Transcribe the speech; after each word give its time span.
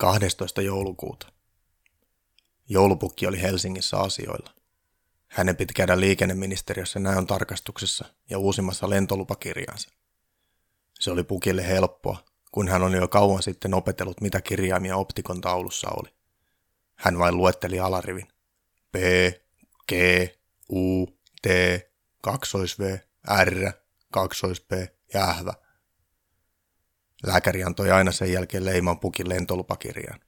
12. 0.00 0.62
joulukuuta. 0.62 1.32
Joulupukki 2.68 3.26
oli 3.26 3.42
Helsingissä 3.42 3.98
asioilla. 3.98 4.54
Hänen 5.28 5.56
piti 5.56 5.74
käydä 5.74 6.00
liikenneministeriössä 6.00 6.98
näön 6.98 7.26
tarkastuksessa 7.26 8.04
ja 8.30 8.38
uusimmassa 8.38 8.90
lentolupakirjansa. 8.90 9.90
Se 11.00 11.10
oli 11.10 11.24
pukille 11.24 11.68
helppoa, 11.68 12.24
kun 12.52 12.68
hän 12.68 12.82
oli 12.82 12.96
jo 12.96 13.08
kauan 13.08 13.42
sitten 13.42 13.74
opetellut, 13.74 14.20
mitä 14.20 14.40
kirjaimia 14.40 14.96
optikon 14.96 15.40
taulussa 15.40 15.88
oli. 15.90 16.08
Hän 16.94 17.18
vain 17.18 17.36
luetteli 17.36 17.80
alarivin. 17.80 18.28
P, 18.92 18.96
G, 19.88 19.92
U, 20.72 21.06
T, 21.42 21.46
kaksois 22.22 22.78
V, 22.78 22.98
R, 23.44 23.72
kaksois 24.12 24.60
P 24.60 24.72
ja 25.14 25.28
ähvä. 25.28 25.52
Lääkäri 27.26 27.64
antoi 27.64 27.90
aina 27.90 28.12
sen 28.12 28.32
jälkeen 28.32 28.64
leiman 28.64 29.00
pukin 29.00 29.28
lentolupakirjaan. 29.28 30.20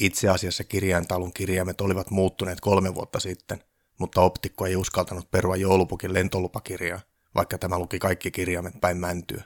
Itse 0.00 0.28
asiassa 0.28 0.64
kirjaintalun 0.64 1.32
kirjaimet 1.32 1.80
olivat 1.80 2.10
muuttuneet 2.10 2.60
kolme 2.60 2.94
vuotta 2.94 3.20
sitten, 3.20 3.64
mutta 3.98 4.20
optikko 4.20 4.66
ei 4.66 4.76
uskaltanut 4.76 5.30
perua 5.30 5.56
joulupukin 5.56 6.14
lentolupakirjaa, 6.14 7.00
vaikka 7.34 7.58
tämä 7.58 7.78
luki 7.78 7.98
kaikki 7.98 8.30
kirjaimet 8.30 8.80
päin 8.80 8.96
mäntyä. 8.96 9.42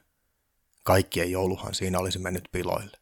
Kaikkien 0.83 1.31
jouluhan 1.31 1.75
siinä 1.75 1.99
olisi 1.99 2.19
mennyt 2.19 2.49
piloille. 2.53 2.99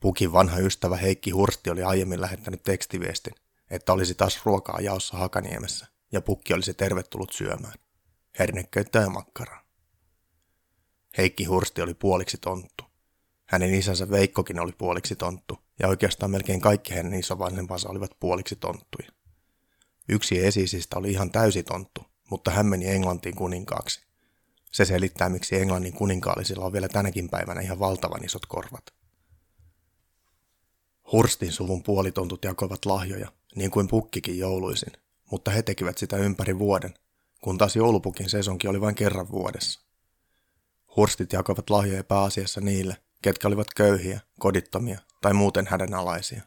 Pukin 0.00 0.32
vanha 0.32 0.58
ystävä 0.58 0.96
Heikki 0.96 1.30
Hursti 1.30 1.70
oli 1.70 1.82
aiemmin 1.82 2.20
lähettänyt 2.20 2.62
tekstiviestin, 2.62 3.34
että 3.70 3.92
olisi 3.92 4.14
taas 4.14 4.40
ruokaa 4.44 4.80
jaossa 4.80 5.16
Hakaniemessä 5.16 5.86
ja 6.12 6.20
pukki 6.20 6.54
olisi 6.54 6.74
tervetullut 6.74 7.32
syömään. 7.32 7.74
Hernekköitä 8.38 8.98
ja 8.98 9.10
makkaraa. 9.10 9.63
Heikki 11.18 11.44
Hursti 11.44 11.82
oli 11.82 11.94
puoliksi 11.94 12.38
tonttu. 12.38 12.84
Hänen 13.46 13.74
isänsä 13.74 14.10
Veikkokin 14.10 14.60
oli 14.60 14.72
puoliksi 14.72 15.16
tonttu, 15.16 15.58
ja 15.78 15.88
oikeastaan 15.88 16.30
melkein 16.30 16.60
kaikki 16.60 16.94
hänen 16.94 17.14
isovanhempansa 17.14 17.88
olivat 17.88 18.10
puoliksi 18.20 18.56
tonttuja. 18.56 19.08
Yksi 20.08 20.46
esisistä 20.46 20.98
oli 20.98 21.10
ihan 21.10 21.30
täysi 21.30 21.62
tonttu, 21.62 22.04
mutta 22.30 22.50
hän 22.50 22.66
meni 22.66 22.90
Englantiin 22.90 23.34
kuninkaaksi. 23.34 24.06
Se 24.72 24.84
selittää, 24.84 25.28
miksi 25.28 25.56
Englannin 25.56 25.92
kuninkaallisilla 25.92 26.64
on 26.64 26.72
vielä 26.72 26.88
tänäkin 26.88 27.28
päivänä 27.28 27.60
ihan 27.60 27.78
valtavan 27.78 28.24
isot 28.24 28.46
korvat. 28.46 28.84
Hurstin 31.12 31.52
suvun 31.52 31.82
puolitontut 31.82 32.44
jakoivat 32.44 32.84
lahjoja, 32.86 33.32
niin 33.54 33.70
kuin 33.70 33.88
pukkikin 33.88 34.38
jouluisin, 34.38 34.92
mutta 35.30 35.50
he 35.50 35.62
tekivät 35.62 35.98
sitä 35.98 36.16
ympäri 36.16 36.58
vuoden, 36.58 36.94
kun 37.40 37.58
taas 37.58 37.76
joulupukin 37.76 38.30
sesonki 38.30 38.68
oli 38.68 38.80
vain 38.80 38.94
kerran 38.94 39.30
vuodessa. 39.30 39.80
Hurstit 40.96 41.32
jakoivat 41.32 41.70
lahjoja 41.70 42.04
pääasiassa 42.04 42.60
niille, 42.60 42.96
ketkä 43.22 43.48
olivat 43.48 43.66
köyhiä, 43.76 44.20
kodittomia 44.38 44.98
tai 45.20 45.34
muuten 45.34 45.66
hädänalaisia. 45.66 46.42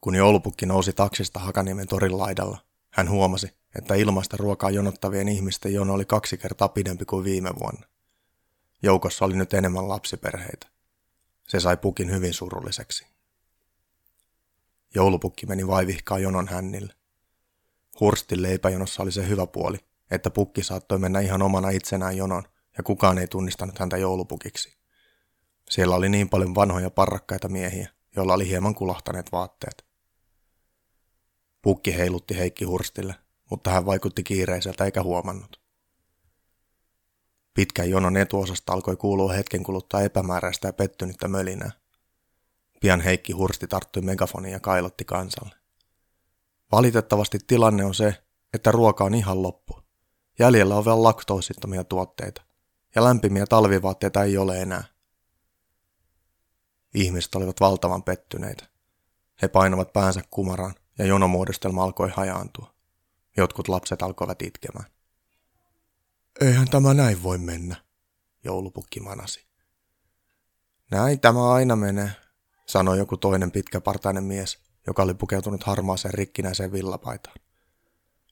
Kun 0.00 0.14
joulupukki 0.14 0.66
nousi 0.66 0.92
taksista 0.92 1.40
Hakaniemen 1.40 1.88
torin 1.88 2.18
laidalla, 2.18 2.58
hän 2.90 3.10
huomasi, 3.10 3.50
että 3.78 3.94
ilmaista 3.94 4.36
ruokaa 4.36 4.70
jonottavien 4.70 5.28
ihmisten 5.28 5.74
jono 5.74 5.94
oli 5.94 6.04
kaksi 6.04 6.38
kertaa 6.38 6.68
pidempi 6.68 7.04
kuin 7.04 7.24
viime 7.24 7.50
vuonna. 7.60 7.86
Joukossa 8.82 9.24
oli 9.24 9.36
nyt 9.36 9.54
enemmän 9.54 9.88
lapsiperheitä. 9.88 10.66
Se 11.48 11.60
sai 11.60 11.76
pukin 11.76 12.10
hyvin 12.10 12.34
surulliseksi. 12.34 13.06
Joulupukki 14.94 15.46
meni 15.46 15.66
vaivihkaa 15.66 16.18
jonon 16.18 16.48
hännille. 16.48 16.94
Hurstin 18.00 18.42
leipäjonossa 18.42 19.02
oli 19.02 19.12
se 19.12 19.28
hyvä 19.28 19.46
puoli, 19.46 19.78
että 20.10 20.30
pukki 20.30 20.62
saattoi 20.62 20.98
mennä 20.98 21.20
ihan 21.20 21.42
omana 21.42 21.70
itsenään 21.70 22.16
jonon, 22.16 22.44
ja 22.76 22.82
kukaan 22.82 23.18
ei 23.18 23.26
tunnistanut 23.26 23.78
häntä 23.78 23.96
joulupukiksi. 23.96 24.76
Siellä 25.70 25.96
oli 25.96 26.08
niin 26.08 26.28
paljon 26.28 26.54
vanhoja 26.54 26.90
parrakkaita 26.90 27.48
miehiä, 27.48 27.88
joilla 28.16 28.34
oli 28.34 28.48
hieman 28.48 28.74
kulahtaneet 28.74 29.32
vaatteet. 29.32 29.84
Pukki 31.62 31.96
heilutti 31.96 32.38
Heikki 32.38 32.64
Hurstille, 32.64 33.14
mutta 33.50 33.70
hän 33.70 33.86
vaikutti 33.86 34.22
kiireiseltä 34.22 34.84
eikä 34.84 35.02
huomannut. 35.02 35.62
Pitkän 37.54 37.90
jonon 37.90 38.16
etuosasta 38.16 38.72
alkoi 38.72 38.96
kuulua 38.96 39.32
hetken 39.32 39.62
kuluttaa 39.62 40.02
epämääräistä 40.02 40.68
ja 40.68 40.72
pettynyttä 40.72 41.28
mölinää. 41.28 41.70
Pian 42.80 43.00
Heikki 43.00 43.32
Hursti 43.32 43.66
tarttui 43.66 44.02
megafoniin 44.02 44.52
ja 44.52 44.60
kailotti 44.60 45.04
kansalle. 45.04 45.54
Valitettavasti 46.72 47.38
tilanne 47.46 47.84
on 47.84 47.94
se, 47.94 48.24
että 48.54 48.70
ruoka 48.70 49.04
on 49.04 49.14
ihan 49.14 49.42
loppu. 49.42 49.82
Jäljellä 50.38 50.76
on 50.76 50.84
vielä 50.84 51.02
laktoosittomia 51.02 51.84
tuotteita, 51.84 52.42
ja 52.94 53.04
lämpimiä 53.04 53.46
talvivaatteita 53.46 54.24
ei 54.24 54.38
ole 54.38 54.62
enää. 54.62 54.84
Ihmiset 56.94 57.34
olivat 57.34 57.60
valtavan 57.60 58.02
pettyneitä. 58.02 58.64
He 59.42 59.48
painavat 59.48 59.92
päänsä 59.92 60.22
kumaraan, 60.30 60.74
ja 60.98 61.06
jonomuodostelma 61.06 61.84
alkoi 61.84 62.10
hajaantua. 62.10 62.74
Jotkut 63.36 63.68
lapset 63.68 64.02
alkoivat 64.02 64.42
itkemään. 64.42 64.86
Eihän 66.40 66.68
tämä 66.70 66.94
näin 66.94 67.22
voi 67.22 67.38
mennä, 67.38 67.76
joulupukki 68.44 69.00
manasi. 69.00 69.46
Näin 70.90 71.20
tämä 71.20 71.52
aina 71.52 71.76
menee, 71.76 72.10
sanoi 72.66 72.98
joku 72.98 73.16
toinen 73.16 73.50
pitkäpartainen 73.50 74.24
mies, 74.24 74.58
joka 74.86 75.02
oli 75.02 75.14
pukeutunut 75.14 75.62
harmaaseen 75.62 76.14
rikkinäiseen 76.14 76.72
villapaitaan. 76.72 77.36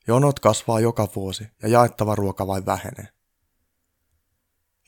Jonot 0.06 0.40
kasvaa 0.40 0.80
joka 0.80 1.08
vuosi 1.16 1.46
ja 1.62 1.68
jaettava 1.68 2.14
ruoka 2.14 2.46
vain 2.46 2.66
vähenee. 2.66 3.08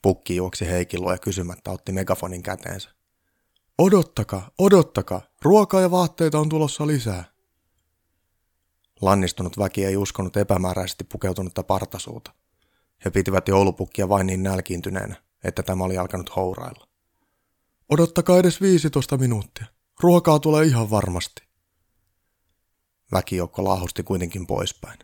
Pukki 0.02 0.36
juoksi 0.36 0.66
Heikilua 0.66 1.12
ja 1.12 1.18
kysymättä 1.18 1.70
otti 1.70 1.92
megafonin 1.92 2.42
käteensä. 2.42 2.90
Odottakaa, 3.78 4.50
odottakaa, 4.58 5.22
ruokaa 5.42 5.80
ja 5.80 5.90
vaatteita 5.90 6.38
on 6.38 6.48
tulossa 6.48 6.86
lisää. 6.86 7.24
Lannistunut 9.00 9.58
väki 9.58 9.84
ei 9.84 9.96
uskonut 9.96 10.36
epämääräisesti 10.36 11.04
pukeutunutta 11.04 11.62
partasuuta. 11.62 12.32
He 13.04 13.10
pitivät 13.10 13.48
joulupukkia 13.48 14.08
vain 14.08 14.26
niin 14.26 14.42
nälkiintyneenä, 14.42 15.16
että 15.44 15.62
tämä 15.62 15.84
oli 15.84 15.98
alkanut 15.98 16.36
hourailla. 16.36 16.88
Odottakaa 17.88 18.38
edes 18.38 18.60
15 18.60 19.16
minuuttia. 19.16 19.66
Ruokaa 20.00 20.38
tulee 20.38 20.64
ihan 20.64 20.90
varmasti. 20.90 21.42
Väkijoukko 23.12 23.64
laahusti 23.64 24.02
kuitenkin 24.02 24.46
poispäin. 24.46 24.98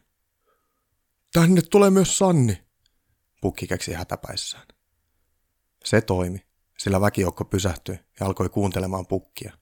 Tänne 1.33 1.63
tulee 1.63 1.91
myös 1.91 2.19
Sanni, 2.19 2.63
pukki 3.41 3.67
keksi 3.67 3.93
hätäpäissään. 3.93 4.78
Se 5.88 6.00
toimi, 6.00 6.47
sillä 6.78 7.00
väkijoukko 7.00 7.44
pysähtyi 7.44 7.99
ja 8.21 8.26
alkoi 8.26 8.49
kuuntelemaan 8.49 9.06
pukkia. 9.06 9.53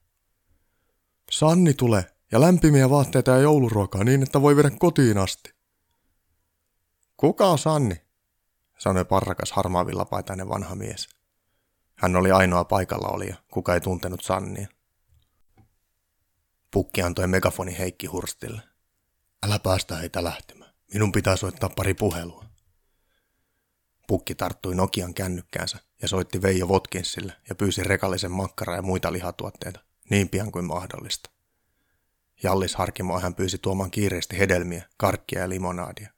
Sanni 1.31 1.75
tulee 1.75 2.05
ja 2.33 2.41
lämpimiä 2.41 2.91
vaatteita 2.91 3.31
ja 3.31 3.39
jouluruokaa 3.39 4.05
niin, 4.05 4.23
että 4.23 4.43
voi 4.43 4.57
viedä 4.57 4.71
kotiin 4.71 5.19
asti. 5.19 5.55
Kuka 7.17 7.47
on 7.47 7.59
Sanni? 7.59 8.03
sanoi 8.79 9.05
parrakas 9.05 9.53
harmaavillapaitainen 9.53 10.49
vanha 10.49 10.75
mies. 10.75 11.09
Hän 11.95 12.17
oli 12.17 12.31
ainoa 12.31 12.65
paikalla 12.65 13.09
olija, 13.09 13.37
kuka 13.51 13.75
ei 13.75 13.81
tuntenut 13.81 14.23
Sannia. 14.23 14.69
Pukki 16.71 17.03
antoi 17.03 17.27
megafoni 17.27 17.79
Heikki 17.79 18.07
Hurstille. 18.07 18.63
Älä 19.43 19.59
päästä 19.59 19.97
heitä 19.97 20.25
lähtemään. 20.25 20.75
Minun 20.93 21.13
pitää 21.13 21.37
soittaa 21.37 21.69
pari 21.77 21.95
puhelua. 21.95 22.46
Pukki 24.07 24.35
tarttui 24.35 24.75
Nokian 24.75 25.15
kännykkäänsä 25.15 25.79
ja 26.03 26.09
soitti 26.09 26.43
Veijo 26.43 26.69
Votkinsille 26.69 27.33
ja 27.49 27.55
pyysi 27.55 27.85
rekallisen 27.85 28.31
makkaraa 28.31 28.77
ja 28.77 28.83
muita 28.83 29.13
lihatuotteita 29.13 29.81
niin 30.11 30.29
pian 30.29 30.53
kuin 30.53 30.65
mahdollista. 30.65 31.31
Jallis 32.43 32.75
Harkimoa 32.75 33.21
hän 33.21 33.35
pyysi 33.35 33.59
tuomaan 33.59 33.91
kiireesti 33.91 34.39
hedelmiä, 34.39 34.83
karkkia 34.97 35.41
ja 35.41 35.49
limonaadia. 35.49 36.11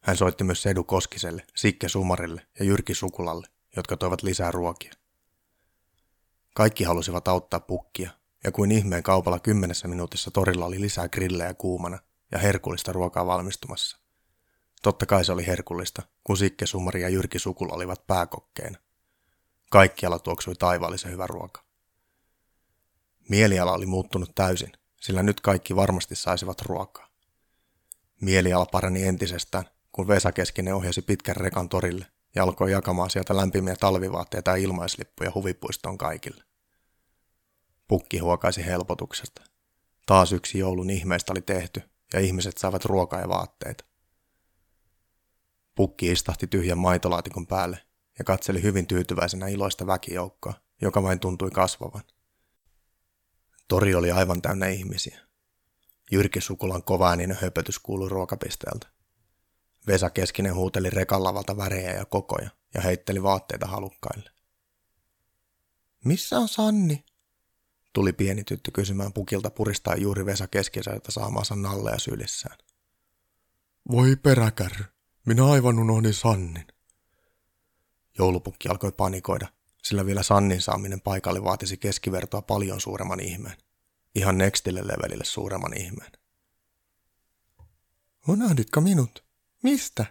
Hän 0.00 0.16
soitti 0.16 0.44
myös 0.44 0.62
Sedu 0.62 0.84
Koskiselle, 0.84 1.46
Sikke 1.56 1.88
Sumarille 1.88 2.46
ja 2.58 2.64
Jyrki 2.64 2.94
Sukulalle, 2.94 3.46
jotka 3.76 3.96
toivat 3.96 4.22
lisää 4.22 4.50
ruokia. 4.50 4.92
Kaikki 6.54 6.84
halusivat 6.84 7.28
auttaa 7.28 7.60
pukkia, 7.60 8.10
ja 8.44 8.52
kuin 8.52 8.72
ihmeen 8.72 9.02
kaupalla 9.02 9.38
kymmenessä 9.38 9.88
minuutissa 9.88 10.30
torilla 10.30 10.66
oli 10.66 10.80
lisää 10.80 11.08
grillejä 11.08 11.54
kuumana 11.54 11.98
ja 12.32 12.38
herkullista 12.38 12.92
ruokaa 12.92 13.26
valmistumassa. 13.26 13.98
Totta 14.82 15.06
kai 15.06 15.24
se 15.24 15.32
oli 15.32 15.46
herkullista, 15.46 16.02
kun 16.24 16.36
Sikke 16.36 16.66
Sumari 16.66 17.02
ja 17.02 17.08
Jyrki 17.08 17.38
Sukula 17.38 17.72
olivat 17.72 18.06
pääkokkeina. 18.06 18.78
Kaikkialla 19.70 20.18
tuoksui 20.18 20.54
taivaallisen 20.54 21.12
hyvä 21.12 21.26
ruoka. 21.26 21.64
Mieliala 23.28 23.72
oli 23.72 23.86
muuttunut 23.86 24.34
täysin, 24.34 24.72
sillä 25.00 25.22
nyt 25.22 25.40
kaikki 25.40 25.76
varmasti 25.76 26.16
saisivat 26.16 26.62
ruokaa. 26.62 27.08
Mieliala 28.20 28.66
parani 28.66 29.06
entisestään, 29.06 29.64
kun 29.92 30.08
Vesa 30.08 30.32
Keskinen 30.32 30.74
ohjasi 30.74 31.02
pitkän 31.02 31.36
rekan 31.36 31.68
torille 31.68 32.06
ja 32.34 32.42
alkoi 32.42 32.72
jakamaan 32.72 33.10
sieltä 33.10 33.36
lämpimiä 33.36 33.76
talvivaatteita 33.76 34.50
ja 34.50 34.56
ilmaislippuja 34.56 35.32
huvipuistoon 35.34 35.98
kaikille. 35.98 36.44
Pukki 37.88 38.18
huokaisi 38.18 38.66
helpotuksesta. 38.66 39.42
Taas 40.06 40.32
yksi 40.32 40.58
joulun 40.58 40.90
ihmeistä 40.90 41.32
oli 41.32 41.40
tehty 41.40 41.82
ja 42.12 42.20
ihmiset 42.20 42.58
saivat 42.58 42.84
ruokaa 42.84 43.20
ja 43.20 43.28
vaatteita. 43.28 43.87
Pukki 45.78 46.12
istahti 46.12 46.46
tyhjän 46.46 46.78
maitolaatikon 46.78 47.46
päälle 47.46 47.78
ja 48.18 48.24
katseli 48.24 48.62
hyvin 48.62 48.86
tyytyväisenä 48.86 49.48
iloista 49.48 49.86
väkijoukkoa, 49.86 50.54
joka 50.80 51.02
vain 51.02 51.20
tuntui 51.20 51.50
kasvavan. 51.50 52.02
Tori 53.68 53.94
oli 53.94 54.10
aivan 54.10 54.42
täynnä 54.42 54.66
ihmisiä. 54.66 55.20
Jyrki 56.10 56.40
Sukulan 56.40 56.82
kovaääninen 56.82 57.38
höpötys 57.40 57.78
kuului 57.78 58.08
ruokapisteeltä. 58.08 58.88
Vesa 59.86 60.10
Keskinen 60.10 60.54
huuteli 60.54 60.90
rekallavalta 60.90 61.56
värejä 61.56 61.92
ja 61.92 62.04
kokoja 62.04 62.50
ja 62.74 62.80
heitteli 62.80 63.22
vaatteita 63.22 63.66
halukkaille. 63.66 64.30
Missä 66.04 66.38
on 66.38 66.48
Sanni? 66.48 67.04
Tuli 67.92 68.12
pieni 68.12 68.44
tyttö 68.44 68.70
kysymään 68.74 69.12
pukilta 69.12 69.50
puristaa 69.50 69.96
juuri 69.96 70.26
Vesa 70.26 70.46
Keskiseltä 70.46 71.12
saamaansa 71.12 71.56
nalleja 71.56 71.98
sylissään. 71.98 72.58
Voi 73.90 74.16
peräkärry, 74.16 74.84
minä 75.28 75.46
aivan 75.46 75.78
unohdin 75.78 76.14
Sannin. 76.14 76.66
Joulupukki 78.18 78.68
alkoi 78.68 78.92
panikoida, 78.92 79.48
sillä 79.82 80.06
vielä 80.06 80.22
Sannin 80.22 80.62
saaminen 80.62 81.00
paikalle 81.00 81.44
vaatisi 81.44 81.76
keskivertoa 81.76 82.42
paljon 82.42 82.80
suuremman 82.80 83.20
ihmeen. 83.20 83.56
Ihan 84.14 84.38
nextille 84.38 84.86
levelille 84.86 85.24
suuremman 85.24 85.76
ihmeen. 85.76 86.12
Unohditko 88.28 88.80
minut? 88.80 89.24
Mistä? 89.62 90.06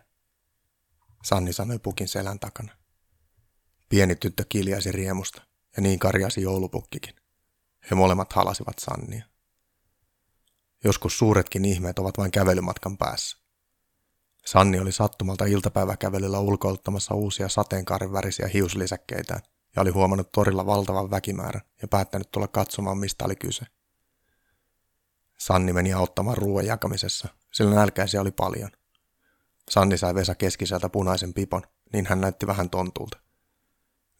Sanni 1.24 1.54
sanoi 1.54 1.80
pukin 1.80 2.08
selän 2.08 2.40
takana. 2.40 2.78
Pieni 3.90 4.16
tyttö 4.16 4.46
kiljaisi 4.50 4.92
riemusta, 4.92 5.42
ja 5.78 5.82
niin 5.82 6.00
karjasi 6.00 6.42
joulupukkikin. 6.42 7.16
He 7.90 7.96
molemmat 7.96 8.34
halasivat 8.34 8.80
Sannia. 8.80 9.26
Joskus 10.84 11.18
suuretkin 11.18 11.66
ihmeet 11.66 12.00
ovat 12.00 12.18
vain 12.18 12.32
kävelymatkan 12.32 12.98
päässä. 12.98 13.47
Sanni 14.48 14.80
oli 14.80 14.92
sattumalta 14.92 15.46
iltapäiväkävelyllä 15.46 16.40
ulkoiluttamassa 16.40 17.16
uusia 17.16 17.50
sateenkaaren 17.50 18.14
värisiä 18.14 18.48
hiuslisäkkeitä 18.48 19.40
ja 19.76 19.82
oli 19.82 19.90
huomannut 19.90 20.32
torilla 20.32 20.66
valtavan 20.66 21.12
väkimäärän 21.12 21.62
ja 21.82 21.88
päättänyt 21.88 22.32
tulla 22.32 22.48
katsomaan, 22.48 22.98
mistä 22.98 23.26
oli 23.26 23.36
kyse. 23.36 23.66
Sanni 25.38 25.74
meni 25.74 25.94
auttamaan 25.94 26.38
ruoan 26.38 26.66
jakamisessa, 26.66 27.28
sillä 27.54 27.76
nälkäisiä 27.76 28.22
oli 28.22 28.32
paljon. 28.32 28.72
Sanni 29.70 29.98
sai 29.98 30.16
Vesa 30.16 30.36
keskiseltä 30.36 30.90
punaisen 30.90 31.34
pipon, 31.34 31.64
niin 31.94 32.06
hän 32.06 32.22
näytti 32.22 32.48
vähän 32.48 32.70
tontulta. 32.70 33.18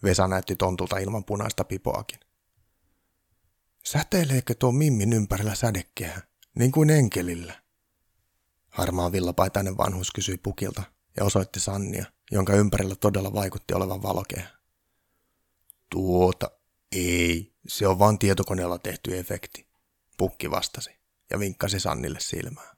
Vesa 0.04 0.28
näytti 0.28 0.56
tontulta 0.56 0.98
ilman 0.98 1.26
punaista 1.26 1.64
pipoakin. 1.64 2.20
Säteileekö 3.86 4.56
tuo 4.56 4.72
Mimmin 4.72 5.14
ympärillä 5.14 5.56
sädekkeä, 5.56 6.22
niin 6.60 6.72
kuin 6.72 6.90
enkelillä? 6.90 7.67
Harmaa 8.78 9.12
villapaitainen 9.12 9.78
vanhus 9.78 10.12
kysyi 10.12 10.38
pukilta 10.38 10.84
ja 11.18 11.26
osoitti 11.26 11.60
Sannia, 11.60 12.06
jonka 12.32 12.54
ympärillä 12.54 12.96
todella 12.96 13.34
vaikutti 13.34 13.74
olevan 13.74 14.04
valokehä. 14.04 14.50
Tuota, 15.90 16.52
ei, 16.92 17.54
se 17.68 17.88
on 17.88 18.00
vain 18.00 18.20
tietokoneella 18.20 18.80
tehty 18.80 19.18
efekti, 19.18 19.68
pukki 20.18 20.52
vastasi 20.52 20.92
ja 21.30 21.40
vinkkasi 21.40 21.80
Sannille 21.80 22.20
silmää. 22.20 22.77